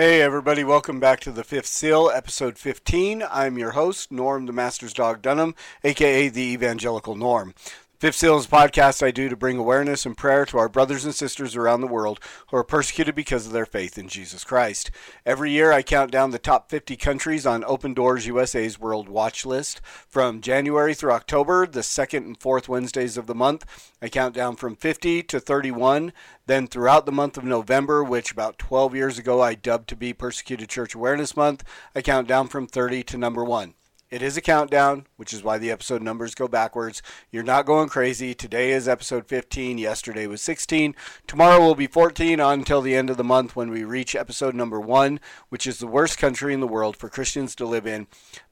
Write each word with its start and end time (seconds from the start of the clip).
Hey, 0.00 0.22
everybody, 0.22 0.64
welcome 0.64 0.98
back 0.98 1.20
to 1.20 1.30
the 1.30 1.44
Fifth 1.44 1.66
Seal, 1.66 2.10
episode 2.14 2.56
15. 2.56 3.22
I'm 3.30 3.58
your 3.58 3.72
host, 3.72 4.10
Norm 4.10 4.46
the 4.46 4.52
Master's 4.54 4.94
Dog 4.94 5.20
Dunham, 5.20 5.54
aka 5.84 6.30
the 6.30 6.40
Evangelical 6.40 7.16
Norm. 7.16 7.52
Fifth 8.00 8.16
Seal 8.16 8.38
is 8.38 8.46
a 8.46 8.48
podcast 8.48 9.02
I 9.02 9.10
do 9.10 9.28
to 9.28 9.36
bring 9.36 9.58
awareness 9.58 10.06
and 10.06 10.16
prayer 10.16 10.46
to 10.46 10.56
our 10.56 10.70
brothers 10.70 11.04
and 11.04 11.14
sisters 11.14 11.54
around 11.54 11.82
the 11.82 11.86
world 11.86 12.18
who 12.48 12.56
are 12.56 12.64
persecuted 12.64 13.14
because 13.14 13.44
of 13.44 13.52
their 13.52 13.66
faith 13.66 13.98
in 13.98 14.08
Jesus 14.08 14.42
Christ. 14.42 14.90
Every 15.26 15.50
year 15.50 15.70
I 15.70 15.82
count 15.82 16.10
down 16.10 16.30
the 16.30 16.38
top 16.38 16.70
50 16.70 16.96
countries 16.96 17.44
on 17.44 17.62
Open 17.62 17.92
Doors 17.92 18.26
USA's 18.26 18.80
World 18.80 19.10
Watch 19.10 19.44
List. 19.44 19.82
From 20.08 20.40
January 20.40 20.94
through 20.94 21.12
October, 21.12 21.66
the 21.66 21.82
second 21.82 22.24
and 22.24 22.40
fourth 22.40 22.70
Wednesdays 22.70 23.18
of 23.18 23.26
the 23.26 23.34
month, 23.34 23.66
I 24.00 24.08
count 24.08 24.34
down 24.34 24.56
from 24.56 24.76
50 24.76 25.22
to 25.24 25.38
31. 25.38 26.14
Then 26.46 26.68
throughout 26.68 27.04
the 27.04 27.12
month 27.12 27.36
of 27.36 27.44
November, 27.44 28.02
which 28.02 28.32
about 28.32 28.56
12 28.56 28.94
years 28.94 29.18
ago 29.18 29.42
I 29.42 29.54
dubbed 29.54 29.90
to 29.90 29.94
be 29.94 30.14
Persecuted 30.14 30.70
Church 30.70 30.94
Awareness 30.94 31.36
Month, 31.36 31.64
I 31.94 32.00
count 32.00 32.26
down 32.28 32.48
from 32.48 32.66
30 32.66 33.02
to 33.02 33.18
number 33.18 33.44
1. 33.44 33.74
It 34.10 34.22
is 34.22 34.36
a 34.36 34.40
countdown, 34.40 35.06
which 35.16 35.32
is 35.32 35.44
why 35.44 35.58
the 35.58 35.70
episode 35.70 36.02
numbers 36.02 36.34
go 36.34 36.48
backwards. 36.48 37.00
You're 37.30 37.44
not 37.44 37.64
going 37.64 37.88
crazy. 37.88 38.34
Today 38.34 38.72
is 38.72 38.88
episode 38.88 39.28
15. 39.28 39.78
Yesterday 39.78 40.26
was 40.26 40.42
16. 40.42 40.96
Tomorrow 41.28 41.60
will 41.60 41.76
be 41.76 41.86
14 41.86 42.40
on 42.40 42.58
until 42.58 42.82
the 42.82 42.96
end 42.96 43.08
of 43.08 43.16
the 43.16 43.22
month 43.22 43.54
when 43.54 43.70
we 43.70 43.84
reach 43.84 44.16
episode 44.16 44.56
number 44.56 44.80
1, 44.80 45.20
which 45.48 45.64
is 45.64 45.78
the 45.78 45.86
worst 45.86 46.18
country 46.18 46.52
in 46.52 46.58
the 46.58 46.66
world 46.66 46.96
for 46.96 47.08
Christians 47.08 47.54
to 47.54 47.64
live 47.64 47.86
in 47.86 48.08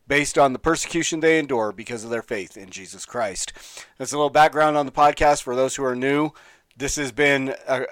based 0.06 0.38
on 0.38 0.52
the 0.52 0.60
persecution 0.60 1.18
they 1.18 1.40
endure 1.40 1.72
because 1.72 2.04
of 2.04 2.10
their 2.10 2.22
faith 2.22 2.56
in 2.56 2.70
Jesus 2.70 3.04
Christ. 3.04 3.52
That's 3.98 4.12
a 4.12 4.16
little 4.16 4.30
background 4.30 4.76
on 4.76 4.86
the 4.86 4.92
podcast 4.92 5.42
for 5.42 5.56
those 5.56 5.74
who 5.74 5.84
are 5.84 5.96
new. 5.96 6.30
This 6.76 6.94
has 6.94 7.10
been 7.10 7.56
a, 7.66 7.82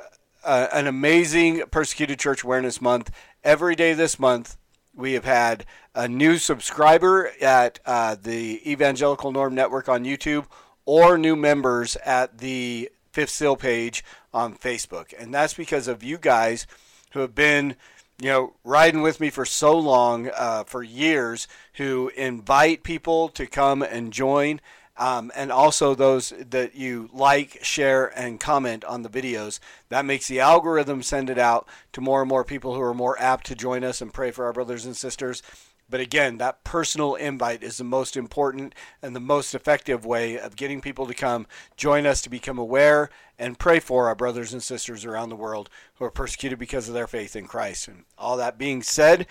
a, 0.44 0.68
an 0.72 0.86
amazing 0.86 1.64
Persecuted 1.72 2.20
Church 2.20 2.44
Awareness 2.44 2.80
Month. 2.80 3.10
Every 3.42 3.74
day 3.74 3.92
this 3.92 4.20
month, 4.20 4.56
we 4.96 5.12
have 5.12 5.24
had 5.24 5.66
a 5.94 6.08
new 6.08 6.38
subscriber 6.38 7.30
at 7.40 7.78
uh, 7.84 8.16
the 8.20 8.68
Evangelical 8.70 9.30
Norm 9.30 9.54
Network 9.54 9.88
on 9.88 10.04
YouTube 10.04 10.46
or 10.84 11.18
new 11.18 11.36
members 11.36 11.96
at 11.96 12.38
the 12.38 12.90
Fifth 13.12 13.30
Seal 13.30 13.56
page 13.56 14.04
on 14.32 14.54
Facebook. 14.54 15.12
And 15.18 15.32
that's 15.32 15.54
because 15.54 15.88
of 15.88 16.02
you 16.02 16.18
guys 16.18 16.66
who 17.12 17.20
have 17.20 17.34
been, 17.34 17.76
you 18.20 18.28
know, 18.28 18.54
riding 18.64 19.02
with 19.02 19.20
me 19.20 19.30
for 19.30 19.44
so 19.44 19.78
long, 19.78 20.30
uh, 20.34 20.64
for 20.64 20.82
years, 20.82 21.48
who 21.74 22.10
invite 22.16 22.82
people 22.82 23.28
to 23.30 23.46
come 23.46 23.82
and 23.82 24.12
join. 24.12 24.60
Um, 24.98 25.30
and 25.36 25.52
also 25.52 25.94
those 25.94 26.32
that 26.38 26.74
you 26.74 27.10
like, 27.12 27.58
share, 27.62 28.06
and 28.18 28.40
comment 28.40 28.84
on 28.84 29.02
the 29.02 29.10
videos. 29.10 29.58
That 29.90 30.06
makes 30.06 30.26
the 30.26 30.40
algorithm 30.40 31.02
send 31.02 31.28
it 31.28 31.38
out 31.38 31.68
to 31.92 32.00
more 32.00 32.22
and 32.22 32.28
more 32.28 32.44
people 32.44 32.74
who 32.74 32.80
are 32.80 32.94
more 32.94 33.20
apt 33.20 33.46
to 33.46 33.54
join 33.54 33.84
us 33.84 34.00
and 34.00 34.12
pray 34.12 34.30
for 34.30 34.46
our 34.46 34.54
brothers 34.54 34.86
and 34.86 34.96
sisters. 34.96 35.42
But 35.88 36.00
again, 36.00 36.38
that 36.38 36.64
personal 36.64 37.14
invite 37.14 37.62
is 37.62 37.76
the 37.76 37.84
most 37.84 38.16
important 38.16 38.74
and 39.02 39.14
the 39.14 39.20
most 39.20 39.54
effective 39.54 40.04
way 40.04 40.38
of 40.38 40.56
getting 40.56 40.80
people 40.80 41.06
to 41.06 41.14
come 41.14 41.46
join 41.76 42.06
us 42.06 42.20
to 42.22 42.30
become 42.30 42.58
aware 42.58 43.08
and 43.38 43.58
pray 43.58 43.78
for 43.78 44.08
our 44.08 44.16
brothers 44.16 44.52
and 44.52 44.62
sisters 44.62 45.04
around 45.04 45.28
the 45.28 45.36
world 45.36 45.70
who 45.94 46.04
are 46.04 46.10
persecuted 46.10 46.58
because 46.58 46.88
of 46.88 46.94
their 46.94 47.06
faith 47.06 47.36
in 47.36 47.46
Christ. 47.46 47.86
And 47.86 48.04
all 48.18 48.36
that 48.38 48.58
being 48.58 48.82
said, 48.82 49.28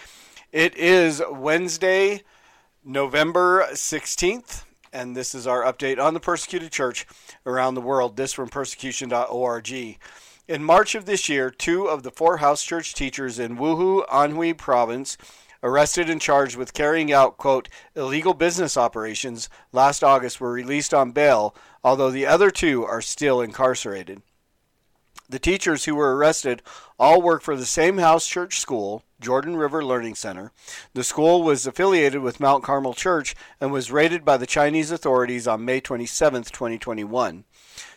it 0.54 0.75
is 0.78 1.22
Wednesday, 1.30 2.24
November 2.86 3.68
16th 3.72 4.64
and 4.95 5.16
this 5.16 5.35
is 5.35 5.45
our 5.45 5.63
update 5.63 6.01
on 6.01 6.13
the 6.13 6.19
persecuted 6.22 6.72
church 6.72 7.06
around 7.45 7.73
the 7.73 7.81
world. 7.81 8.16
This 8.16 8.31
from 8.31 8.47
persecution.org. 8.47 9.97
In 10.47 10.63
March 10.63 10.95
of 10.95 11.06
this 11.06 11.28
year, 11.28 11.50
two 11.51 11.85
of 11.88 12.03
the 12.03 12.11
four 12.11 12.38
house 12.38 12.63
church 12.63 12.94
teachers 12.94 13.38
in 13.38 13.57
Wuhu, 13.57 14.07
Anhui 14.07 14.57
province, 14.57 15.17
arrested 15.61 16.09
and 16.09 16.22
charged 16.22 16.56
with 16.56 16.73
carrying 16.73 17.11
out, 17.11 17.38
quote, 17.38 17.67
illegal 17.94 18.33
business 18.33 18.78
operations 18.78 19.50
last 19.73 20.01
August 20.01 20.39
were 20.39 20.53
released 20.53 20.94
on 20.94 21.12
bail, 21.12 21.53
although 21.83 22.12
the 22.12 22.25
other 22.25 22.50
two 22.50 22.85
are 22.85 23.01
still 23.01 23.41
incarcerated. 23.41 24.22
The 25.28 25.40
teachers 25.40 25.86
who 25.86 25.96
were 25.96 26.16
arrested 26.16 26.62
all 27.00 27.22
work 27.22 27.41
for 27.41 27.56
the 27.56 27.66
same 27.66 27.97
house 27.97 28.28
church 28.28 28.59
school, 28.59 29.03
Jordan 29.19 29.58
River 29.58 29.84
Learning 29.84 30.13
Center. 30.13 30.52
The 30.94 31.03
school 31.03 31.41
was 31.41 31.66
affiliated 31.66 32.22
with 32.22 32.40
Mount 32.40 32.63
Carmel 32.63 32.94
Church 32.94 33.36
and 33.59 33.72
was 33.72 33.91
raided 33.91 34.24
by 34.24 34.38
the 34.38 34.46
Chinese 34.46 34.91
authorities 34.91 35.47
on 35.47 35.66
May 35.66 35.80
27, 35.80 36.44
2021. 36.44 37.44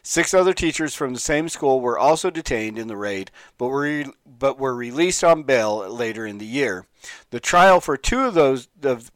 Six 0.03 0.33
other 0.33 0.55
teachers 0.55 0.95
from 0.95 1.13
the 1.13 1.21
same 1.21 1.49
school 1.49 1.81
were 1.81 1.99
also 1.99 2.31
detained 2.31 2.79
in 2.79 2.89
the 2.89 2.97
raid, 2.97 3.31
but 3.59 3.69
were, 3.69 4.05
but 4.27 4.59
were 4.59 4.75
released 4.75 5.23
on 5.23 5.43
bail 5.43 5.89
later 5.89 6.27
in 6.27 6.39
the 6.39 6.47
year. 6.47 6.87
The 7.31 7.41
trial 7.41 7.81
for 7.81 7.97
two 7.97 8.21
of 8.21 8.35
those 8.35 8.69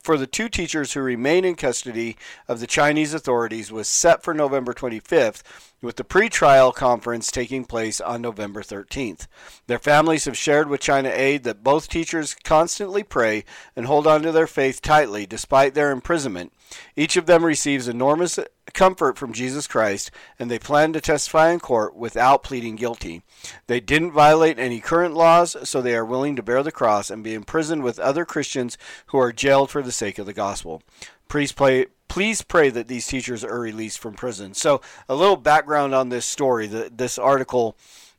for 0.03 0.17
the 0.17 0.27
two 0.27 0.49
teachers 0.49 0.93
who 0.93 1.01
remain 1.01 1.45
in 1.45 1.57
custody 1.57 2.17
of 2.47 2.61
the 2.61 2.67
Chinese 2.67 3.13
authorities 3.13 3.73
was 3.73 3.89
set 3.89 4.23
for 4.23 4.33
November 4.33 4.73
25th, 4.73 5.43
with 5.81 5.97
the 5.97 6.05
pre-trial 6.05 6.71
conference 6.71 7.33
taking 7.33 7.65
place 7.65 8.01
on 8.01 8.23
November 8.23 8.63
13th. 8.63 9.27
Their 9.67 9.81
families 9.81 10.27
have 10.27 10.37
shared 10.37 10.69
with 10.69 10.81
China 10.81 11.11
Aid 11.13 11.43
that 11.43 11.65
both 11.65 11.89
teachers 11.89 12.37
constantly 12.45 13.03
pray 13.03 13.45
and 13.75 13.87
hold 13.87 14.07
on 14.07 14.23
to 14.23 14.31
their 14.31 14.47
faith 14.47 14.81
tightly 14.81 15.27
despite 15.27 15.75
their 15.75 15.91
imprisonment. 15.91 16.53
Each 16.95 17.17
of 17.17 17.27
them 17.27 17.45
receives 17.45 17.89
enormous 17.89 18.39
comfort 18.73 19.19
from 19.19 19.33
Jesus 19.33 19.67
Christ, 19.67 20.11
and 20.39 20.51
they 20.51 20.59
plan 20.59 20.93
to 20.93 21.01
testify 21.01 21.51
in 21.51 21.61
court 21.61 21.95
without 21.97 22.43
pleading 22.43 22.77
guilty. 22.77 23.23
They 23.67 23.81
didn't 23.81 24.13
violate 24.13 24.59
any 24.59 24.81
current 24.81 25.15
laws, 25.15 25.57
so 25.69 25.83
they 25.83 25.97
are 25.97 26.05
willing 26.05 26.37
to 26.37 26.43
bear 26.43 26.63
the 26.63 26.73
cross 26.73 27.11
and 27.11 27.25
be 27.25 27.35
imprisoned 27.35 27.83
with 27.83 27.99
other 27.99 28.25
Christians 28.25 28.79
who 29.07 29.19
are 29.19 29.33
jailed 29.33 29.71
for 29.71 29.83
the 29.83 29.93
sake 29.93 30.19
of 30.19 30.27
the 30.27 30.33
gospel. 30.33 30.83
Please 31.29 31.53
pray, 31.53 31.87
please 32.09 32.43
pray 32.43 32.71
that 32.71 32.89
these 32.89 33.07
teachers 33.07 33.45
are 33.45 33.61
released 33.61 33.99
from 33.99 34.15
prison. 34.15 34.55
So, 34.55 34.81
a 35.09 35.15
little 35.15 35.37
background 35.37 35.95
on 35.95 36.09
this 36.09 36.27
story. 36.27 36.67
The, 36.67 36.91
this 36.95 37.19
article, 37.19 37.77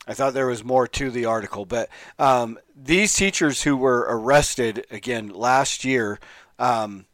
I 0.08 0.14
thought 0.14 0.34
there 0.34 0.48
was 0.48 0.64
more 0.64 0.88
to 0.88 1.10
the 1.10 1.25
article, 1.25 1.66
but 1.66 1.90
um, 2.20 2.60
these 2.75 3.14
teachers 3.14 3.64
who 3.64 3.78
were 3.78 4.06
arrested 4.10 4.86
again 4.92 5.30
last 5.30 5.84
year. 5.84 6.20
Um, 6.60 7.06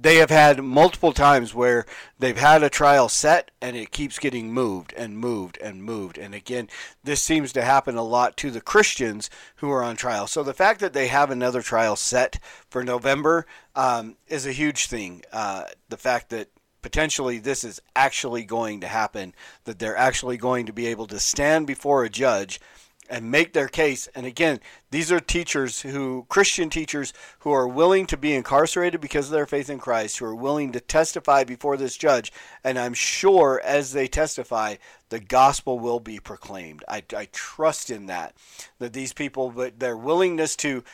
they 0.00 0.16
have 0.16 0.30
had 0.30 0.62
multiple 0.62 1.12
times 1.12 1.54
where 1.54 1.84
they've 2.18 2.38
had 2.38 2.62
a 2.62 2.70
trial 2.70 3.08
set 3.08 3.50
and 3.60 3.76
it 3.76 3.90
keeps 3.90 4.18
getting 4.18 4.52
moved 4.52 4.94
and 4.96 5.18
moved 5.18 5.58
and 5.58 5.82
moved. 5.82 6.16
And 6.16 6.34
again, 6.34 6.68
this 7.02 7.20
seems 7.20 7.52
to 7.54 7.62
happen 7.62 7.96
a 7.96 8.02
lot 8.02 8.36
to 8.38 8.52
the 8.52 8.60
Christians 8.60 9.28
who 9.56 9.70
are 9.70 9.82
on 9.82 9.96
trial. 9.96 10.28
So 10.28 10.44
the 10.44 10.54
fact 10.54 10.78
that 10.80 10.92
they 10.92 11.08
have 11.08 11.30
another 11.30 11.62
trial 11.62 11.96
set 11.96 12.38
for 12.70 12.84
November 12.84 13.44
um, 13.74 14.16
is 14.28 14.46
a 14.46 14.52
huge 14.52 14.86
thing. 14.86 15.24
Uh, 15.32 15.64
the 15.88 15.96
fact 15.96 16.30
that 16.30 16.48
potentially 16.80 17.38
this 17.38 17.64
is 17.64 17.82
actually 17.96 18.44
going 18.44 18.80
to 18.80 18.86
happen, 18.86 19.34
that 19.64 19.80
they're 19.80 19.96
actually 19.96 20.36
going 20.36 20.66
to 20.66 20.72
be 20.72 20.86
able 20.86 21.08
to 21.08 21.18
stand 21.18 21.66
before 21.66 22.04
a 22.04 22.10
judge 22.10 22.60
and 23.08 23.30
make 23.30 23.52
their 23.52 23.68
case. 23.68 24.08
And 24.14 24.26
again, 24.26 24.60
these 24.90 25.10
are 25.10 25.20
teachers 25.20 25.80
who, 25.82 26.26
Christian 26.28 26.70
teachers, 26.70 27.12
who 27.40 27.52
are 27.52 27.68
willing 27.68 28.06
to 28.06 28.16
be 28.16 28.34
incarcerated 28.34 29.00
because 29.00 29.26
of 29.26 29.32
their 29.32 29.46
faith 29.46 29.70
in 29.70 29.78
Christ, 29.78 30.18
who 30.18 30.24
are 30.26 30.34
willing 30.34 30.72
to 30.72 30.80
testify 30.80 31.44
before 31.44 31.76
this 31.76 31.96
judge. 31.96 32.32
And 32.62 32.78
I'm 32.78 32.94
sure 32.94 33.60
as 33.64 33.92
they 33.92 34.08
testify, 34.08 34.76
the 35.08 35.20
gospel 35.20 35.78
will 35.78 36.00
be 36.00 36.18
proclaimed. 36.18 36.84
I, 36.88 37.02
I 37.16 37.28
trust 37.32 37.90
in 37.90 38.06
that, 38.06 38.34
that 38.78 38.92
these 38.92 39.12
people, 39.12 39.50
but 39.50 39.80
their 39.80 39.96
willingness 39.96 40.56
to 40.56 40.84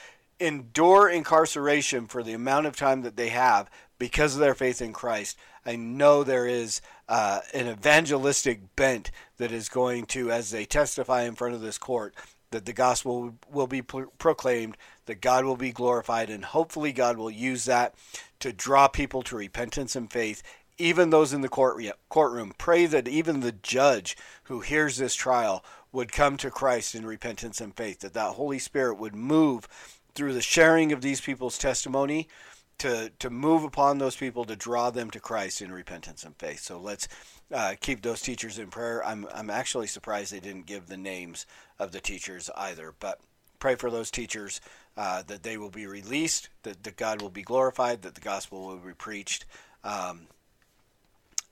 endure 0.40 1.08
incarceration 1.08 2.06
for 2.06 2.22
the 2.22 2.32
amount 2.32 2.66
of 2.66 2.76
time 2.76 3.02
that 3.02 3.16
they 3.16 3.28
have 3.28 3.70
because 3.98 4.34
of 4.34 4.40
their 4.40 4.54
faith 4.54 4.82
in 4.82 4.92
Christ, 4.92 5.38
I 5.64 5.76
know 5.76 6.24
there 6.24 6.46
is 6.46 6.80
uh, 7.08 7.40
an 7.52 7.68
evangelistic 7.68 8.76
bent 8.76 9.10
that 9.38 9.52
is 9.52 9.68
going 9.68 10.06
to, 10.06 10.30
as 10.30 10.50
they 10.50 10.64
testify 10.64 11.22
in 11.22 11.34
front 11.34 11.54
of 11.54 11.60
this 11.60 11.78
court, 11.78 12.14
that 12.50 12.66
the 12.66 12.72
gospel 12.72 13.34
will 13.50 13.66
be 13.66 13.82
pro- 13.82 14.06
proclaimed, 14.18 14.76
that 15.06 15.20
God 15.20 15.44
will 15.44 15.56
be 15.56 15.72
glorified, 15.72 16.30
and 16.30 16.44
hopefully 16.44 16.92
God 16.92 17.16
will 17.16 17.30
use 17.30 17.64
that 17.64 17.94
to 18.40 18.52
draw 18.52 18.88
people 18.88 19.22
to 19.22 19.36
repentance 19.36 19.96
and 19.96 20.12
faith 20.12 20.42
even 20.78 21.10
those 21.10 21.32
in 21.32 21.40
the 21.40 21.48
court, 21.48 21.82
courtroom. 22.08 22.52
Pray 22.58 22.86
that 22.86 23.08
even 23.08 23.40
the 23.40 23.52
judge 23.52 24.16
who 24.44 24.60
hears 24.60 24.96
this 24.96 25.14
trial 25.14 25.64
would 25.92 26.12
come 26.12 26.36
to 26.38 26.50
Christ 26.50 26.94
in 26.94 27.06
repentance 27.06 27.60
and 27.60 27.74
faith, 27.76 28.00
that 28.00 28.14
that 28.14 28.34
Holy 28.34 28.58
Spirit 28.58 28.98
would 28.98 29.14
move 29.14 29.68
through 30.14 30.34
the 30.34 30.42
sharing 30.42 30.92
of 30.92 31.00
these 31.00 31.20
people's 31.20 31.58
testimony 31.58 32.28
to, 32.78 33.10
to 33.18 33.30
move 33.30 33.64
upon 33.64 33.98
those 33.98 34.16
people 34.16 34.44
to 34.44 34.56
draw 34.56 34.90
them 34.90 35.10
to 35.10 35.20
Christ 35.20 35.62
in 35.62 35.72
repentance 35.72 36.24
and 36.24 36.36
faith. 36.36 36.60
So 36.60 36.78
let's 36.78 37.08
uh, 37.52 37.74
keep 37.80 38.02
those 38.02 38.20
teachers 38.20 38.58
in 38.58 38.68
prayer. 38.68 39.04
I'm, 39.04 39.26
I'm 39.34 39.50
actually 39.50 39.86
surprised 39.86 40.32
they 40.32 40.40
didn't 40.40 40.66
give 40.66 40.86
the 40.86 40.96
names 40.96 41.46
of 41.78 41.92
the 41.92 42.00
teachers 42.00 42.50
either, 42.56 42.94
but 42.98 43.20
pray 43.58 43.76
for 43.76 43.90
those 43.90 44.10
teachers 44.10 44.60
uh, 44.96 45.22
that 45.26 45.42
they 45.42 45.56
will 45.56 45.70
be 45.70 45.86
released, 45.86 46.48
that, 46.62 46.82
that 46.82 46.96
God 46.96 47.22
will 47.22 47.30
be 47.30 47.42
glorified, 47.42 48.02
that 48.02 48.14
the 48.14 48.20
gospel 48.20 48.66
will 48.66 48.76
be 48.76 48.94
preached. 48.94 49.44
Um, 49.82 50.28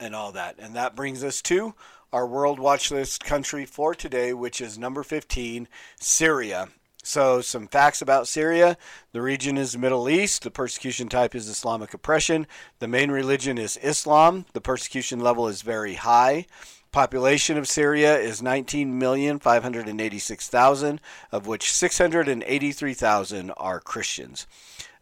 and 0.03 0.15
all 0.17 0.33
that. 0.33 0.57
And 0.59 0.75
that 0.75 0.97
brings 0.97 1.23
us 1.23 1.41
to 1.43 1.75
our 2.13 2.27
World 2.27 2.59
Watch 2.59 2.91
List 2.91 3.25
country 3.25 3.65
for 3.65 3.95
today, 3.95 4.35
which 4.35 4.61
is 4.61 4.77
number 4.77 5.03
15, 5.03 5.69
Syria. 5.99 6.69
So, 7.05 7.41
some 7.41 7.67
facts 7.67 8.01
about 8.01 8.29
Syria. 8.29 8.77
The 9.11 9.21
region 9.21 9.59
is 9.59 9.73
the 9.73 9.81
Middle 9.81 10.09
East. 10.09 10.45
The 10.45 10.53
persecution 10.53 11.09
type 11.09 11.35
is 11.35 11.49
Islamic 11.49 11.93
oppression. 11.93 12.47
The 12.79 12.87
main 12.87 13.11
religion 13.11 13.59
is 13.59 13.77
Islam. 13.83 14.47
The 14.53 14.61
persecution 14.61 15.19
level 15.19 15.49
is 15.49 15.63
very 15.63 15.95
high. 15.95 16.47
Population 16.93 17.59
of 17.59 17.67
Syria 17.67 18.17
is 18.19 18.41
19,586,000, 18.41 21.01
of 21.33 21.49
which 21.49 21.73
683,000 21.73 23.51
are 23.57 23.81
Christians. 23.81 24.47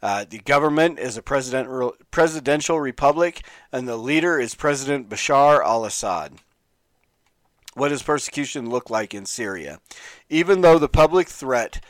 Uh, 0.03 0.25
the 0.29 0.39
government 0.39 0.99
is 0.99 1.17
a 1.19 1.23
president, 1.23 1.93
presidential 2.11 2.81
republic, 2.81 3.43
and 3.73 3.87
the 3.87 3.99
leader 3.99 4.41
is 4.41 4.55
President 4.55 5.11
Bashar 5.11 5.63
al 5.63 5.85
Assad. 5.85 6.39
What 7.75 7.91
does 7.91 8.03
persecution 8.03 8.69
look 8.69 8.91
like 8.91 9.15
in 9.15 9.27
Syria? 9.27 9.81
Even 10.29 10.61
though 10.61 10.79
the 10.79 10.89
public 10.89 11.29
threat 11.29 11.85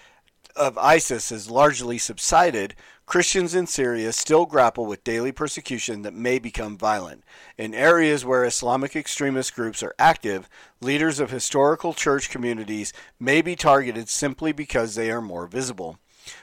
of 0.55 0.77
ISIS 0.77 1.31
has 1.31 1.50
largely 1.50 1.97
subsided, 1.97 2.75
Christians 3.06 3.55
in 3.55 3.67
Syria 3.67 4.12
still 4.12 4.47
grapple 4.47 4.87
with 4.87 5.03
daily 5.05 5.32
persecution 5.32 6.03
that 6.03 6.15
may 6.15 6.38
become 6.38 6.77
violent. 6.77 7.25
In 7.56 7.75
areas 7.75 8.25
where 8.25 8.44
Islamic 8.44 8.94
extremist 8.94 9.55
groups 9.55 9.82
are 9.82 9.94
active, 9.99 10.49
leaders 10.81 11.19
of 11.19 11.31
historical 11.31 11.94
church 11.94 12.31
communities 12.31 12.93
may 13.19 13.43
be 13.43 13.56
targeted 13.56 14.09
simply 14.09 14.53
because 14.53 14.94
they 14.94 15.11
are 15.11 15.23
more 15.23 15.47
visible. 15.47 15.99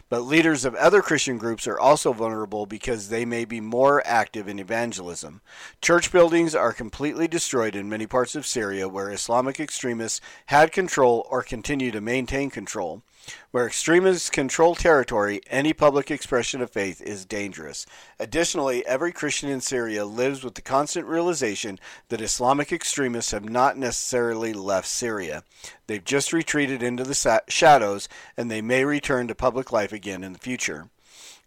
But 0.10 0.22
leaders 0.22 0.66
of 0.66 0.76
other 0.76 1.02
Christian 1.02 1.38
groups 1.38 1.68
are 1.68 1.80
also 1.80 2.14
vulnerable 2.14 2.66
because 2.66 3.10
they 3.10 3.26
may 3.26 3.46
be 3.46 3.62
more 3.62 4.02
active 4.06 4.48
in 4.48 4.60
evangelism. 4.60 5.42
Church 5.82 6.12
buildings 6.12 6.56
are 6.56 6.74
completely 6.74 7.28
destroyed 7.28 7.76
in 7.76 7.90
many 7.90 8.08
parts 8.08 8.36
of 8.36 8.48
Syria 8.48 8.88
where 8.88 9.12
Islamic 9.12 9.60
extremists 9.60 10.22
had 10.48 10.72
control 10.72 11.28
or 11.30 11.44
continue 11.44 11.92
to 11.92 12.02
maintain 12.02 12.50
control. 12.50 13.02
Where 13.52 13.68
extremists 13.68 14.30
control 14.30 14.76
territory, 14.76 15.42
any 15.50 15.74
public 15.74 16.12
expression 16.12 16.62
of 16.62 16.70
faith 16.70 17.02
is 17.02 17.26
dangerous. 17.26 17.86
Additionally, 18.20 18.86
every 18.86 19.12
Christian 19.12 19.50
in 19.50 19.62
Syria 19.62 20.06
lives 20.06 20.44
with 20.44 20.56
the 20.56 20.62
constant 20.62 21.08
realization 21.08 21.80
that 22.10 22.22
Islamic 22.22 22.72
extremists 22.72 23.32
have 23.32 23.50
not 23.50 23.78
necessarily 23.78 24.54
left 24.54 24.88
Syria. 24.88 25.44
They've 25.88 26.04
just 26.04 26.34
retreated 26.34 26.84
into 26.84 27.04
the 27.04 27.42
shadows, 27.48 28.10
and 28.36 28.50
they 28.50 28.62
may 28.62 28.86
return 28.86 29.28
to 29.28 29.36
public 29.36 29.72
life 29.72 29.92
again 29.92 30.24
in 30.24 30.34
the 30.34 30.40
future. 30.40 30.90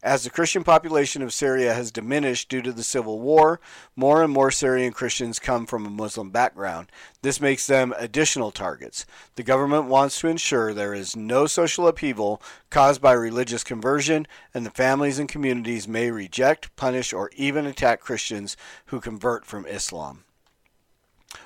As 0.03 0.25
the 0.25 0.31
Christian 0.31 0.65
population 0.65 1.21
of 1.21 1.35
Syria 1.35 1.75
has 1.75 1.93
diminished 1.93 2.49
due 2.49 2.63
to 2.63 2.73
the 2.73 2.83
civil 2.83 3.21
war, 3.21 3.61
more 3.95 4.23
and 4.23 4.33
more 4.33 4.51
Syrian 4.51 4.95
Christians 4.95 5.39
come 5.39 5.67
from 5.67 5.85
a 5.85 5.91
Muslim 5.91 6.31
background. 6.31 6.91
This 7.21 7.39
makes 7.39 7.67
them 7.67 7.93
additional 7.99 8.51
targets. 8.51 9.05
The 9.35 9.43
government 9.43 9.89
wants 9.89 10.19
to 10.21 10.29
ensure 10.29 10.73
there 10.73 10.95
is 10.95 11.17
no 11.17 11.47
social 11.47 11.87
upheaval 11.87 12.41
caused 12.71 13.03
by 13.03 13.13
religious 13.13 13.63
conversion, 13.63 14.27
and 14.55 14.65
the 14.65 14.71
families 14.71 15.19
and 15.19 15.29
communities 15.29 15.87
may 15.87 16.11
reject, 16.11 16.75
punish, 16.77 17.13
or 17.13 17.31
even 17.37 17.67
attack 17.67 18.01
Christians 18.01 18.57
who 18.87 19.01
convert 19.01 19.45
from 19.45 19.67
Islam. 19.67 20.25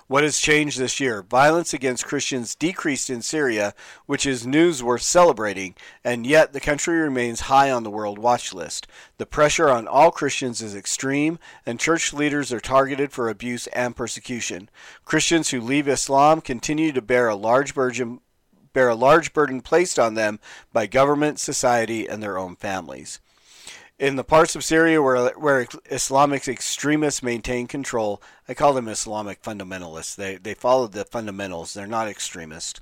What 0.06 0.22
has 0.22 0.38
changed 0.38 0.78
this 0.78 1.00
year? 1.00 1.22
Violence 1.22 1.72
against 1.72 2.06
Christians 2.06 2.54
decreased 2.54 3.10
in 3.10 3.22
Syria, 3.22 3.75
which 4.06 4.26
is 4.26 4.46
news 4.46 4.82
worth 4.82 5.02
celebrating, 5.02 5.75
and 6.02 6.26
yet 6.26 6.52
the 6.52 6.60
country 6.60 6.98
remains 6.98 7.42
high 7.42 7.70
on 7.70 7.84
the 7.84 7.90
World 7.90 8.19
Watch 8.19 8.52
list. 8.52 8.86
The 9.19 9.26
pressure 9.26 9.70
on 9.70 9.88
all 9.88 10.10
Christians 10.10 10.62
is 10.62 10.75
extreme, 10.75 11.38
and 11.66 11.81
church 11.81 12.12
leaders 12.12 12.52
are 12.52 12.60
targeted 12.60 13.12
for 13.12 13.28
abuse 13.28 13.66
and 13.69 13.96
persecution. 13.96 14.69
Christians 15.04 15.50
who 15.50 15.60
leave 15.60 15.88
Islam 15.88 16.40
continue 16.40 16.92
to 16.92 17.02
bear 17.02 17.28
a 17.28 17.34
large 17.34 17.75
burden 17.75 18.20
bear 18.72 18.88
a 18.88 18.94
large 18.94 19.32
burden 19.32 19.60
placed 19.60 19.98
on 19.98 20.14
them 20.14 20.40
by 20.72 20.86
government, 20.86 21.38
society, 21.38 22.08
and 22.08 22.22
their 22.22 22.36
own 22.36 22.56
families. 22.56 23.20
In 23.96 24.17
the 24.17 24.25
parts 24.25 24.56
of 24.56 24.64
Syria 24.64 25.00
where, 25.00 25.31
where 25.35 25.69
Islamic 25.88 26.49
extremists 26.49 27.23
maintain 27.23 27.69
control, 27.69 28.20
I 28.49 28.55
call 28.55 28.73
them 28.73 28.88
Islamic 28.88 29.41
fundamentalists. 29.41 30.17
They, 30.17 30.35
they 30.35 30.55
follow 30.55 30.88
the 30.88 31.05
fundamentals, 31.05 31.75
they're 31.75 31.87
not 31.87 32.08
extremists. 32.08 32.81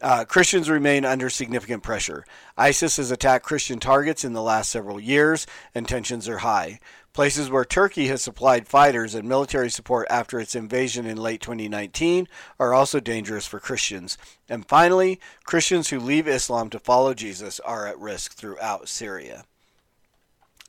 Uh, 0.00 0.24
Christians 0.24 0.68
remain 0.68 1.04
under 1.04 1.30
significant 1.30 1.84
pressure. 1.84 2.24
ISIS 2.56 2.96
has 2.96 3.12
attacked 3.12 3.44
Christian 3.44 3.78
targets 3.78 4.24
in 4.24 4.32
the 4.32 4.42
last 4.42 4.70
several 4.70 4.98
years, 4.98 5.46
and 5.76 5.86
tensions 5.86 6.28
are 6.28 6.38
high. 6.38 6.80
Places 7.12 7.50
where 7.50 7.64
Turkey 7.64 8.08
has 8.08 8.20
supplied 8.22 8.66
fighters 8.66 9.14
and 9.14 9.28
military 9.28 9.70
support 9.70 10.08
after 10.10 10.40
its 10.40 10.56
invasion 10.56 11.06
in 11.06 11.18
late 11.18 11.40
2019 11.40 12.26
are 12.58 12.74
also 12.74 12.98
dangerous 12.98 13.46
for 13.46 13.60
Christians. 13.60 14.18
And 14.48 14.66
finally, 14.66 15.20
Christians 15.44 15.90
who 15.90 16.00
leave 16.00 16.26
Islam 16.26 16.68
to 16.70 16.80
follow 16.80 17.14
Jesus 17.14 17.60
are 17.60 17.86
at 17.86 17.98
risk 17.98 18.34
throughout 18.34 18.88
Syria 18.88 19.44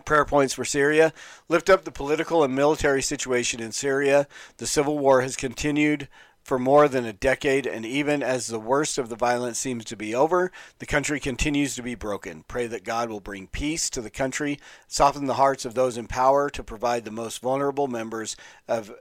prayer 0.09 0.25
points 0.25 0.55
for 0.55 0.65
Syria. 0.65 1.13
Lift 1.49 1.69
up 1.69 1.83
the 1.83 1.91
political 1.91 2.43
and 2.43 2.55
military 2.55 3.03
situation 3.03 3.59
in 3.59 3.71
Syria. 3.71 4.27
The 4.57 4.65
civil 4.65 4.97
war 4.97 5.21
has 5.21 5.35
continued 5.35 6.07
for 6.41 6.57
more 6.57 6.87
than 6.87 7.05
a 7.05 7.13
decade, 7.13 7.67
and 7.67 7.85
even 7.85 8.23
as 8.23 8.47
the 8.47 8.59
worst 8.59 8.97
of 8.97 9.09
the 9.09 9.15
violence 9.15 9.59
seems 9.59 9.85
to 9.85 9.95
be 9.95 10.15
over, 10.15 10.51
the 10.79 10.87
country 10.87 11.19
continues 11.19 11.75
to 11.75 11.83
be 11.83 11.93
broken. 11.93 12.43
Pray 12.47 12.65
that 12.65 12.83
God 12.83 13.11
will 13.11 13.19
bring 13.19 13.45
peace 13.45 13.87
to 13.91 14.01
the 14.01 14.09
country, 14.09 14.57
soften 14.87 15.27
the 15.27 15.35
hearts 15.35 15.63
of 15.63 15.75
those 15.75 15.95
in 15.95 16.07
power 16.07 16.49
to 16.49 16.63
provide 16.63 17.05
the 17.05 17.11
most 17.11 17.39
vulnerable 17.39 17.87
members 17.87 18.35
of 18.67 18.91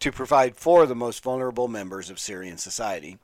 to 0.00 0.10
provide 0.10 0.56
for 0.56 0.86
the 0.86 0.96
most 0.96 1.22
vulnerable 1.22 1.68
members 1.68 2.10
of 2.10 2.18
Syrian 2.18 2.58
society. 2.58 3.18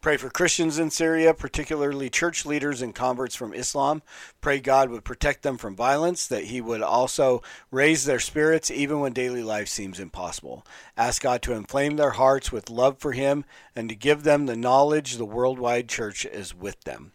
Pray 0.00 0.16
for 0.16 0.30
Christians 0.30 0.78
in 0.78 0.90
Syria, 0.90 1.34
particularly 1.34 2.08
church 2.08 2.46
leaders 2.46 2.82
and 2.82 2.94
converts 2.94 3.34
from 3.34 3.52
Islam. 3.52 4.02
Pray 4.40 4.60
God 4.60 4.90
would 4.90 5.04
protect 5.04 5.42
them 5.42 5.58
from 5.58 5.74
violence, 5.74 6.26
that 6.26 6.44
He 6.44 6.60
would 6.60 6.82
also 6.82 7.42
raise 7.70 8.04
their 8.04 8.20
spirits 8.20 8.70
even 8.70 9.00
when 9.00 9.12
daily 9.12 9.42
life 9.42 9.68
seems 9.68 9.98
impossible. 9.98 10.66
Ask 10.96 11.22
God 11.22 11.42
to 11.42 11.52
inflame 11.54 11.96
their 11.96 12.10
hearts 12.10 12.52
with 12.52 12.70
love 12.70 12.98
for 12.98 13.12
Him 13.12 13.44
and 13.74 13.88
to 13.88 13.94
give 13.94 14.22
them 14.22 14.46
the 14.46 14.56
knowledge 14.56 15.16
the 15.16 15.24
worldwide 15.24 15.88
church 15.88 16.24
is 16.24 16.54
with 16.54 16.80
them. 16.84 17.12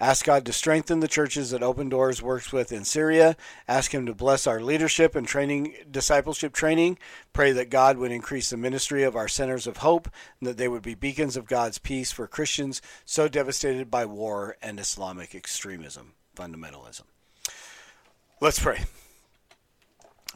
Ask 0.00 0.24
God 0.24 0.46
to 0.46 0.52
strengthen 0.52 1.00
the 1.00 1.08
churches 1.08 1.50
that 1.50 1.62
Open 1.62 1.90
Doors 1.90 2.22
works 2.22 2.52
with 2.52 2.72
in 2.72 2.84
Syria. 2.84 3.36
Ask 3.68 3.92
Him 3.92 4.06
to 4.06 4.14
bless 4.14 4.46
our 4.46 4.60
leadership 4.60 5.14
and 5.14 5.28
training, 5.28 5.74
discipleship 5.90 6.54
training. 6.54 6.98
Pray 7.34 7.52
that 7.52 7.68
God 7.68 7.98
would 7.98 8.10
increase 8.10 8.48
the 8.48 8.56
ministry 8.56 9.02
of 9.02 9.14
our 9.14 9.28
centers 9.28 9.66
of 9.66 9.78
hope 9.78 10.08
and 10.40 10.48
that 10.48 10.56
they 10.56 10.68
would 10.68 10.82
be 10.82 10.94
beacons 10.94 11.36
of 11.36 11.46
God's 11.46 11.78
peace 11.78 12.12
for 12.12 12.26
Christians 12.26 12.80
so 13.04 13.28
devastated 13.28 13.90
by 13.90 14.06
war 14.06 14.56
and 14.62 14.80
Islamic 14.80 15.34
extremism, 15.34 16.14
fundamentalism. 16.34 17.02
Let's 18.40 18.58
pray. 18.58 18.84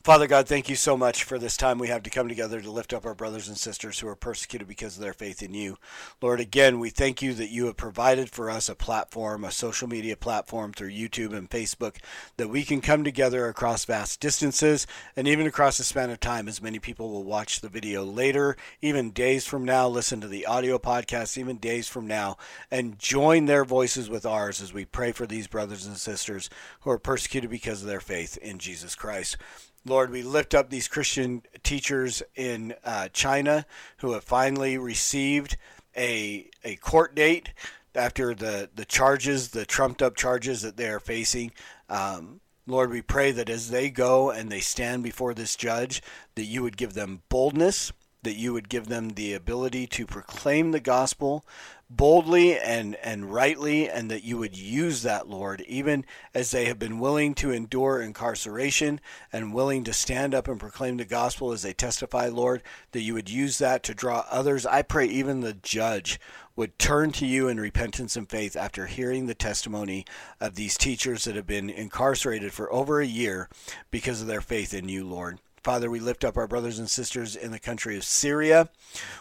Father 0.04 0.26
God, 0.26 0.46
thank 0.46 0.68
you 0.68 0.76
so 0.76 0.98
much 0.98 1.24
for 1.24 1.38
this 1.38 1.56
time 1.56 1.78
we 1.78 1.88
have 1.88 2.02
to 2.02 2.10
come 2.10 2.28
together 2.28 2.60
to 2.60 2.70
lift 2.70 2.92
up 2.92 3.06
our 3.06 3.14
brothers 3.14 3.48
and 3.48 3.56
sisters 3.56 3.98
who 3.98 4.06
are 4.06 4.14
persecuted 4.14 4.68
because 4.68 4.96
of 4.96 5.02
their 5.02 5.14
faith 5.14 5.42
in 5.42 5.54
you. 5.54 5.78
Lord, 6.20 6.40
again, 6.40 6.78
we 6.78 6.90
thank 6.90 7.22
you 7.22 7.32
that 7.32 7.48
you 7.48 7.64
have 7.64 7.78
provided 7.78 8.28
for 8.28 8.50
us 8.50 8.68
a 8.68 8.74
platform, 8.74 9.44
a 9.44 9.50
social 9.50 9.88
media 9.88 10.14
platform 10.14 10.74
through 10.74 10.90
YouTube 10.90 11.34
and 11.34 11.48
Facebook, 11.48 11.96
that 12.36 12.50
we 12.50 12.64
can 12.64 12.82
come 12.82 13.02
together 13.02 13.46
across 13.46 13.86
vast 13.86 14.20
distances 14.20 14.86
and 15.16 15.26
even 15.26 15.46
across 15.46 15.80
a 15.80 15.84
span 15.84 16.10
of 16.10 16.20
time, 16.20 16.48
as 16.48 16.60
many 16.60 16.78
people 16.78 17.10
will 17.10 17.24
watch 17.24 17.62
the 17.62 17.70
video 17.70 18.04
later, 18.04 18.58
even 18.82 19.10
days 19.10 19.46
from 19.46 19.64
now, 19.64 19.88
listen 19.88 20.20
to 20.20 20.28
the 20.28 20.44
audio 20.44 20.78
podcast, 20.78 21.38
even 21.38 21.56
days 21.56 21.88
from 21.88 22.06
now, 22.06 22.36
and 22.70 22.98
join 22.98 23.46
their 23.46 23.64
voices 23.64 24.10
with 24.10 24.26
ours 24.26 24.60
as 24.60 24.74
we 24.74 24.84
pray 24.84 25.12
for 25.12 25.24
these 25.24 25.46
brothers 25.46 25.86
and 25.86 25.96
sisters 25.96 26.50
who 26.80 26.90
are 26.90 26.98
persecuted 26.98 27.48
because 27.48 27.80
of 27.80 27.88
their 27.88 28.00
faith 28.00 28.36
in 28.42 28.58
Jesus 28.58 28.94
Christ. 28.94 29.38
Lord, 29.86 30.10
we 30.10 30.22
lift 30.22 30.54
up 30.54 30.70
these 30.70 30.88
Christian 30.88 31.42
teachers 31.62 32.22
in 32.34 32.74
uh, 32.84 33.08
China 33.12 33.66
who 33.98 34.12
have 34.12 34.24
finally 34.24 34.78
received 34.78 35.58
a, 35.96 36.48
a 36.64 36.76
court 36.76 37.14
date 37.14 37.52
after 37.94 38.34
the, 38.34 38.70
the 38.74 38.86
charges, 38.86 39.50
the 39.50 39.66
trumped 39.66 40.00
up 40.00 40.16
charges 40.16 40.62
that 40.62 40.76
they 40.78 40.88
are 40.88 41.00
facing. 41.00 41.52
Um, 41.90 42.40
Lord, 42.66 42.90
we 42.90 43.02
pray 43.02 43.30
that 43.32 43.50
as 43.50 43.70
they 43.70 43.90
go 43.90 44.30
and 44.30 44.50
they 44.50 44.60
stand 44.60 45.02
before 45.02 45.34
this 45.34 45.54
judge, 45.54 46.02
that 46.34 46.44
you 46.44 46.62
would 46.62 46.78
give 46.78 46.94
them 46.94 47.22
boldness, 47.28 47.92
that 48.24 48.36
you 48.36 48.52
would 48.52 48.68
give 48.68 48.88
them 48.88 49.10
the 49.10 49.32
ability 49.32 49.86
to 49.86 50.06
proclaim 50.06 50.72
the 50.72 50.80
gospel 50.80 51.44
boldly 51.90 52.58
and, 52.58 52.96
and 52.96 53.32
rightly, 53.32 53.88
and 53.88 54.10
that 54.10 54.24
you 54.24 54.38
would 54.38 54.56
use 54.56 55.02
that, 55.02 55.28
Lord, 55.28 55.60
even 55.62 56.04
as 56.34 56.50
they 56.50 56.64
have 56.64 56.78
been 56.78 56.98
willing 56.98 57.34
to 57.34 57.52
endure 57.52 58.00
incarceration 58.00 59.00
and 59.32 59.54
willing 59.54 59.84
to 59.84 59.92
stand 59.92 60.34
up 60.34 60.48
and 60.48 60.58
proclaim 60.58 60.96
the 60.96 61.04
gospel 61.04 61.52
as 61.52 61.62
they 61.62 61.72
testify, 61.72 62.28
Lord, 62.28 62.62
that 62.92 63.02
you 63.02 63.14
would 63.14 63.30
use 63.30 63.58
that 63.58 63.82
to 63.84 63.94
draw 63.94 64.24
others. 64.30 64.66
I 64.66 64.82
pray 64.82 65.06
even 65.06 65.40
the 65.40 65.54
judge 65.54 66.18
would 66.56 66.78
turn 66.78 67.12
to 67.12 67.26
you 67.26 67.48
in 67.48 67.58
repentance 67.60 68.16
and 68.16 68.28
faith 68.28 68.56
after 68.56 68.86
hearing 68.86 69.26
the 69.26 69.34
testimony 69.34 70.04
of 70.40 70.54
these 70.54 70.76
teachers 70.76 71.24
that 71.24 71.36
have 71.36 71.46
been 71.46 71.68
incarcerated 71.68 72.52
for 72.52 72.72
over 72.72 73.00
a 73.00 73.06
year 73.06 73.48
because 73.90 74.20
of 74.20 74.26
their 74.26 74.40
faith 74.40 74.72
in 74.72 74.88
you, 74.88 75.04
Lord. 75.04 75.40
Father, 75.64 75.90
we 75.90 75.98
lift 75.98 76.24
up 76.26 76.36
our 76.36 76.46
brothers 76.46 76.78
and 76.78 76.90
sisters 76.90 77.34
in 77.34 77.50
the 77.50 77.58
country 77.58 77.96
of 77.96 78.04
Syria. 78.04 78.68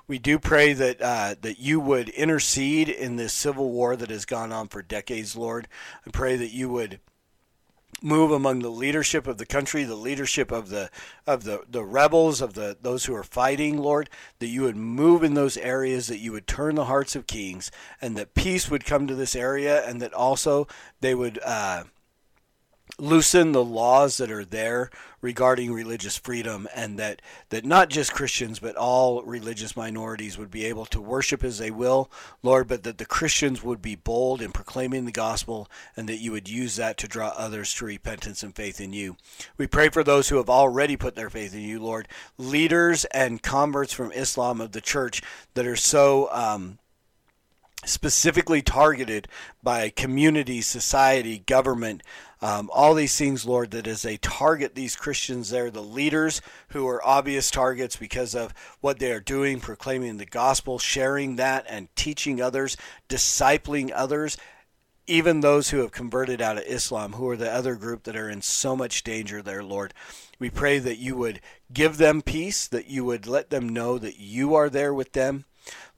We 0.08 0.20
do 0.20 0.38
pray 0.38 0.74
that 0.74 1.02
uh, 1.02 1.36
that 1.42 1.58
you 1.58 1.80
would 1.80 2.10
intercede 2.10 2.90
in 2.90 3.16
this 3.16 3.32
civil 3.34 3.72
war 3.72 3.96
that 3.96 4.10
has 4.10 4.26
gone 4.26 4.52
on 4.52 4.68
for 4.68 4.82
decades, 4.82 5.38
Lord. 5.38 5.70
I 6.06 6.12
pray 6.12 6.36
that 6.36 6.52
you 6.52 6.68
would 6.68 7.00
move 8.02 8.32
among 8.32 8.60
the 8.60 8.70
leadership 8.70 9.26
of 9.26 9.38
the 9.38 9.46
country, 9.46 9.86
the 9.86 9.96
leadership 9.96 10.52
of 10.52 10.68
the 10.68 10.90
of 11.26 11.46
the, 11.46 11.64
the 11.70 11.86
rebels, 11.86 12.42
of 12.42 12.56
the 12.56 12.76
those 12.82 13.06
who 13.06 13.16
are 13.16 13.24
fighting, 13.24 13.78
Lord, 13.78 14.10
that 14.40 14.48
you 14.48 14.64
would 14.64 14.76
move 14.76 15.24
in 15.24 15.36
those 15.36 15.56
areas, 15.56 16.08
that 16.08 16.20
you 16.20 16.34
would 16.34 16.46
turn 16.46 16.76
the 16.76 16.86
hearts 16.86 17.16
of 17.16 17.26
kings, 17.26 17.72
and 18.02 18.18
that 18.18 18.34
peace 18.34 18.70
would 18.70 18.86
come 18.86 19.08
to 19.08 19.16
this 19.16 19.36
area, 19.36 19.88
and 19.88 20.02
that 20.02 20.14
also 20.14 20.68
they 21.00 21.16
would 21.16 21.40
uh, 21.46 21.86
loosen 23.00 23.52
the 23.52 23.64
laws 23.64 24.18
that 24.18 24.30
are 24.32 24.46
there 24.46 24.90
regarding 25.20 25.74
religious 25.74 26.18
freedom 26.18 26.68
and 26.76 27.00
that, 27.00 27.22
that 27.50 27.66
not 27.66 27.90
just 27.90 28.14
Christians 28.14 28.60
but 28.60 28.76
all 28.76 29.24
religious 29.24 29.76
minorities 29.76 30.38
would 30.38 30.52
be 30.52 30.66
able 30.66 30.86
to 30.88 31.02
worship 31.02 31.44
as 31.44 31.58
they 31.58 31.72
will, 31.72 32.12
Lord, 32.44 32.68
but 32.68 32.84
that 32.84 32.98
the 32.98 33.06
Christians 33.06 33.64
would 33.64 33.82
be 33.82 33.96
bold 33.96 34.42
in 34.42 34.52
proclaiming 34.52 35.06
the 35.06 35.12
gospel 35.12 35.70
and 35.96 36.08
that 36.08 36.18
you 36.18 36.32
would 36.32 36.50
use 36.50 36.76
that 36.76 36.98
to 36.98 37.08
draw 37.08 37.30
others 37.30 37.74
to 37.76 37.86
repentance 37.86 38.44
and 38.44 38.56
faith 38.56 38.80
in 38.80 38.94
you. 38.94 39.16
We 39.58 39.66
pray 39.66 39.90
for 39.90 40.04
those 40.04 40.30
who 40.30 40.38
have 40.38 40.50
already 40.50 40.98
put 40.98 41.16
their 41.16 41.30
faith 41.30 41.54
in 41.56 41.62
you, 41.62 41.80
Lord, 41.80 42.08
leaders 42.38 43.06
and 43.06 43.42
converts 43.42 43.94
from 43.94 44.12
Islam 44.12 44.62
of 44.62 44.74
the 44.74 44.82
church 44.82 45.22
that 45.56 45.66
are 45.66 45.78
so 45.78 46.30
um, 46.32 46.78
specifically 47.86 48.62
targeted 48.62 49.28
by 49.62 49.90
community, 49.90 50.62
society, 50.62 51.40
government, 51.40 52.04
um, 52.44 52.70
all 52.74 52.94
these 52.94 53.18
things, 53.18 53.46
Lord, 53.46 53.72
that 53.72 53.88
as 53.88 54.02
they 54.02 54.18
target 54.18 54.76
these 54.76 54.98
Christians 54.98 55.50
there, 55.50 55.72
the 55.72 55.82
leaders 55.82 56.42
who 56.70 56.86
are 56.90 57.06
obvious 57.08 57.50
targets 57.50 57.96
because 57.96 58.36
of 58.36 58.54
what 58.82 59.00
they 59.00 59.14
are 59.14 59.22
doing, 59.22 59.62
proclaiming 59.62 60.18
the 60.18 60.26
gospel, 60.26 60.78
sharing 60.78 61.38
that, 61.38 61.66
and 61.70 61.88
teaching 61.96 62.42
others, 62.42 62.76
discipling 63.08 63.94
others, 63.96 64.36
even 65.08 65.40
those 65.40 65.70
who 65.70 65.78
have 65.78 65.94
converted 65.94 66.42
out 66.42 66.58
of 66.58 66.66
Islam, 66.66 67.14
who 67.14 67.30
are 67.30 67.38
the 67.38 67.50
other 67.50 67.76
group 67.76 68.04
that 68.04 68.18
are 68.18 68.30
in 68.30 68.42
so 68.42 68.76
much 68.76 69.06
danger 69.06 69.42
there, 69.42 69.64
Lord. 69.64 69.94
We 70.38 70.50
pray 70.50 70.80
that 70.80 70.98
you 70.98 71.16
would 71.16 71.40
give 71.72 71.96
them 71.96 72.22
peace, 72.22 72.68
that 72.68 72.88
you 72.88 73.06
would 73.06 73.26
let 73.26 73.52
them 73.52 73.70
know 73.70 73.98
that 73.98 74.20
you 74.20 74.54
are 74.54 74.70
there 74.70 74.94
with 74.94 75.14
them 75.14 75.46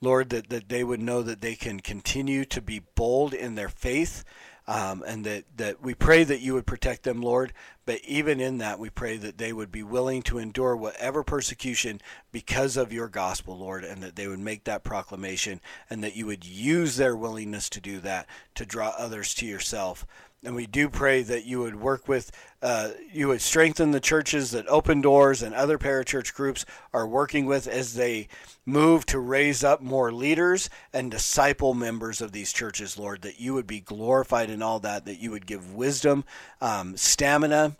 Lord, 0.01 0.29
that, 0.29 0.49
that 0.49 0.69
they 0.69 0.83
would 0.83 0.99
know 0.99 1.23
that 1.23 1.41
they 1.41 1.55
can 1.55 1.79
continue 1.79 2.45
to 2.45 2.61
be 2.61 2.83
bold 2.95 3.33
in 3.33 3.55
their 3.55 3.69
faith. 3.69 4.23
Um, 4.67 5.03
and 5.05 5.23
that, 5.25 5.43
that 5.57 5.81
we 5.83 5.93
pray 5.93 6.23
that 6.23 6.39
you 6.41 6.55
would 6.55 6.65
protect 6.65 7.03
them, 7.03 7.21
Lord. 7.21 7.53
But 7.85 8.01
even 8.03 8.39
in 8.39 8.57
that, 8.57 8.79
we 8.79 8.89
pray 8.89 9.17
that 9.17 9.37
they 9.37 9.53
would 9.53 9.71
be 9.71 9.83
willing 9.83 10.23
to 10.23 10.39
endure 10.39 10.75
whatever 10.75 11.23
persecution 11.23 12.01
because 12.31 12.77
of 12.77 12.91
your 12.91 13.07
gospel, 13.07 13.57
Lord, 13.57 13.83
and 13.83 14.01
that 14.01 14.15
they 14.15 14.27
would 14.27 14.39
make 14.39 14.63
that 14.63 14.83
proclamation 14.83 15.61
and 15.89 16.03
that 16.03 16.15
you 16.15 16.25
would 16.25 16.45
use 16.45 16.97
their 16.97 17.15
willingness 17.15 17.69
to 17.69 17.81
do 17.81 17.99
that 17.99 18.27
to 18.55 18.65
draw 18.65 18.89
others 18.97 19.33
to 19.35 19.45
yourself. 19.45 20.05
And 20.45 20.53
we 20.53 20.67
do 20.67 20.89
pray 20.89 21.23
that 21.23 21.45
you 21.45 21.59
would 21.59 21.75
work 21.75 22.07
with, 22.07 22.31
uh, 22.61 22.91
you 23.11 23.29
would 23.29 23.41
strengthen 23.41 23.89
the 23.91 23.99
churches 23.99 24.51
that 24.51 24.67
Open 24.67 25.01
Doors 25.01 25.41
and 25.41 25.55
other 25.55 25.79
parachurch 25.79 26.35
groups 26.35 26.65
are 26.93 27.07
working 27.07 27.47
with 27.47 27.67
as 27.67 27.95
they 27.95 28.27
move 28.63 29.07
to 29.07 29.19
raise 29.19 29.63
up 29.63 29.81
more 29.81 30.11
leaders 30.11 30.69
and 30.93 31.09
disciple 31.09 31.73
members 31.73 32.21
of 32.21 32.31
these 32.31 32.53
churches, 32.53 32.97
Lord, 32.97 33.23
that 33.23 33.39
you 33.39 33.55
would 33.55 33.65
be 33.65 33.79
glorified 33.79 34.51
in 34.51 34.61
all 34.61 34.79
that, 34.81 35.05
that 35.05 35.19
you 35.19 35.31
would 35.31 35.47
give 35.47 35.73
wisdom, 35.73 36.23
um, 36.61 36.95
stamina, 36.95 37.74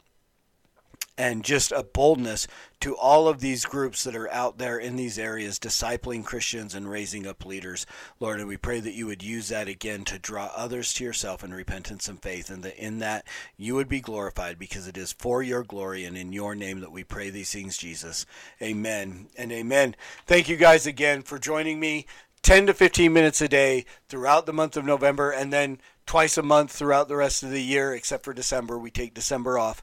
and 1.17 1.43
just 1.43 1.71
a 1.71 1.83
boldness 1.83 2.47
to 2.81 2.95
all 2.95 3.27
of 3.27 3.39
these 3.39 3.65
groups 3.65 4.03
that 4.03 4.15
are 4.15 4.31
out 4.31 4.57
there 4.57 4.77
in 4.77 4.95
these 4.95 5.17
areas 5.17 5.59
discipling 5.59 6.25
Christians 6.25 6.75
and 6.75 6.89
raising 6.89 7.25
up 7.25 7.45
leaders. 7.45 7.85
Lord, 8.19 8.39
and 8.39 8.47
we 8.47 8.57
pray 8.57 8.79
that 8.79 8.93
you 8.93 9.07
would 9.07 9.23
use 9.23 9.47
that 9.49 9.67
again 9.67 10.03
to 10.05 10.19
draw 10.19 10.51
others 10.55 10.93
to 10.93 11.03
yourself 11.03 11.43
in 11.43 11.53
repentance 11.53 12.07
and 12.09 12.21
faith, 12.21 12.49
and 12.49 12.63
that 12.63 12.77
in 12.77 12.99
that 12.99 13.25
you 13.57 13.75
would 13.75 13.87
be 13.87 14.01
glorified 14.01 14.59
because 14.59 14.87
it 14.87 14.97
is 14.97 15.13
for 15.13 15.41
your 15.41 15.63
glory 15.63 16.05
and 16.05 16.17
in 16.17 16.33
your 16.33 16.53
name 16.53 16.81
that 16.81 16.91
we 16.91 17.03
pray 17.03 17.29
these 17.29 17.51
things, 17.51 17.77
Jesus. 17.77 18.25
Amen 18.61 19.27
and 19.37 19.51
amen. 19.51 19.95
Thank 20.25 20.49
you 20.49 20.57
guys 20.57 20.85
again 20.85 21.21
for 21.21 21.39
joining 21.39 21.79
me. 21.79 22.05
10 22.43 22.67
to 22.67 22.75
15 22.75 23.11
minutes 23.11 23.41
a 23.41 23.47
day 23.47 23.85
throughout 24.07 24.45
the 24.45 24.53
month 24.53 24.77
of 24.77 24.85
November, 24.85 25.31
and 25.31 25.51
then 25.51 25.79
twice 26.05 26.37
a 26.37 26.43
month 26.43 26.71
throughout 26.71 27.07
the 27.07 27.15
rest 27.15 27.41
of 27.41 27.49
the 27.49 27.63
year, 27.63 27.91
except 27.95 28.23
for 28.23 28.33
December. 28.33 28.77
We 28.77 28.91
take 28.91 29.15
December 29.15 29.57
off. 29.57 29.81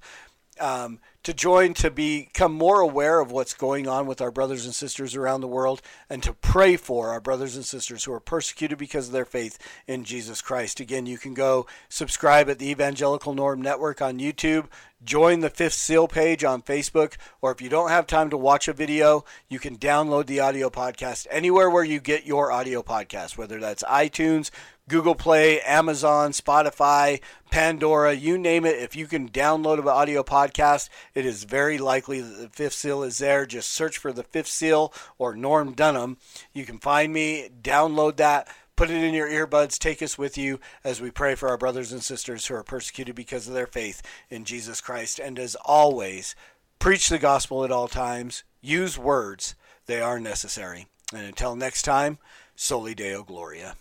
Um, 0.63 1.01
to 1.23 1.33
join 1.33 1.75
to 1.75 1.91
become 1.91 2.53
more 2.53 2.81
aware 2.81 3.21
of 3.21 3.31
what's 3.31 3.55
going 3.55 3.87
on 3.87 4.07
with 4.07 4.21
our 4.21 4.31
brothers 4.31 4.65
and 4.65 4.75
sisters 4.75 5.15
around 5.15 5.41
the 5.41 5.49
world 5.49 5.81
and 6.11 6.23
to 6.23 6.33
pray 6.33 6.77
for 6.77 7.11
our 7.11 7.21
brothers 7.21 7.55
and 7.55 7.65
sisters 7.65 8.05
who 8.05 8.13
are 8.13 8.21
persecuted 8.21 8.79
because 8.79 9.07
of 9.07 9.13
their 9.13 9.25
faith 9.25 9.59
in 9.87 10.05
Jesus 10.05 10.43
Christ. 10.43 10.81
Again, 10.81 11.07
you 11.07 11.19
can 11.19 11.35
go 11.35 11.67
subscribe 11.89 12.49
at 12.49 12.59
the 12.59 12.71
Evangelical 12.71 13.35
Norm 13.35 13.63
Network 13.63 14.03
on 14.03 14.19
YouTube, 14.19 14.67
join 15.05 15.41
the 15.41 15.51
Fifth 15.51 15.75
Seal 15.75 16.09
page 16.09 16.43
on 16.43 16.63
Facebook, 16.63 17.17
or 17.41 17.53
if 17.53 17.63
you 17.63 17.69
don't 17.69 17.91
have 17.91 18.07
time 18.07 18.31
to 18.31 18.37
watch 18.37 18.67
a 18.67 18.73
video, 18.73 19.25
you 19.49 19.61
can 19.61 19.77
download 19.77 20.27
the 20.27 20.41
audio 20.41 20.71
podcast 20.71 21.29
anywhere 21.31 21.71
where 21.71 21.85
you 21.85 22.01
get 22.01 22.27
your 22.27 22.51
audio 22.51 22.83
podcast, 22.83 23.37
whether 23.37 23.61
that's 23.61 23.85
iTunes, 23.85 24.51
Google 24.89 25.15
Play, 25.15 25.61
Amazon, 25.61 26.33
Spotify, 26.33 27.21
Pandora, 27.51 28.15
you 28.15 28.37
name 28.37 28.65
it. 28.65 28.77
If 28.77 28.97
you 28.97 29.07
can 29.07 29.29
download 29.29 29.79
an 29.79 29.87
audio 29.87 30.23
podcast, 30.25 30.89
it 31.15 31.25
is 31.25 31.45
very 31.45 31.79
likely 31.79 32.21
that 32.21 32.37
the 32.41 32.49
Fifth 32.49 32.75
Seal 32.75 33.03
is 33.05 33.19
there. 33.19 33.47
Just 33.47 33.73
search 33.73 33.97
for 33.97 34.13
the 34.13 34.25
Fifth 34.25 34.49
Seal 34.49 34.93
or 35.19 35.37
Norm 35.37 35.73
Dunham. 35.73 36.17
You 36.53 36.65
can 36.65 36.79
find 36.79 37.13
me, 37.13 37.49
download 37.63 38.17
that, 38.17 38.49
put 38.75 38.91
it 38.91 39.03
in 39.03 39.15
your 39.15 39.29
earbuds, 39.29 39.79
take 39.79 40.03
us 40.03 40.19
with 40.19 40.37
you 40.37 40.59
as 40.83 41.01
we 41.01 41.11
pray 41.11 41.37
for 41.37 41.49
our 41.49 41.57
brothers 41.57 41.93
and 41.93 42.03
sisters 42.03 42.47
who 42.47 42.55
are 42.57 42.65
persecuted 42.65 43.15
because 43.15 43.47
of 43.47 43.55
their 43.55 43.69
faith 43.69 44.03
in 44.31 44.45
Jesus 44.45 44.81
Christ. 44.81 45.21
And 45.21 45.39
as 45.39 45.55
always, 45.65 46.35
preach 46.81 47.09
the 47.09 47.21
gospel 47.21 47.65
at 47.65 47.71
all 47.71 47.87
times, 47.87 48.43
use 48.61 48.99
words, 48.99 49.55
they 49.87 50.01
are 50.01 50.19
necessary. 50.19 50.89
And 51.15 51.25
until 51.25 51.55
next 51.55 51.83
time, 51.83 52.19
Soli 52.57 52.95
Deo 52.95 53.23
Gloria. 53.23 53.77